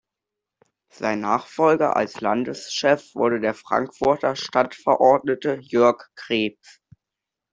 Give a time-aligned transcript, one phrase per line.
[0.91, 6.81] Sein Nachfolger als Landeschef wurde der Frankfurter Stadtverordnete Jörg Krebs.